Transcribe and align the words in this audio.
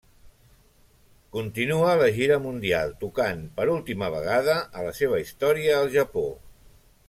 Continua 1.35 1.91
la 1.99 2.07
gira 2.15 2.39
mundial 2.47 2.95
tocant 3.03 3.45
per 3.59 3.69
última 3.77 4.11
vegada 4.17 4.59
a 4.81 4.89
la 4.89 4.99
seva 5.03 5.23
història 5.27 5.81
al 5.83 5.97
Japó. 6.01 6.29